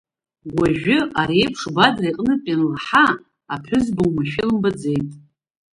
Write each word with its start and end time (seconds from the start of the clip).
Уажәы 0.57 0.97
ари 1.19 1.39
еиԥш 1.41 1.61
Бадра 1.75 2.07
иҟнытә 2.09 2.47
ианлаҳа, 2.49 3.05
аԥҳәызба 3.53 4.03
омашәа 4.07 4.41
илымбаӡеит. 4.43 5.09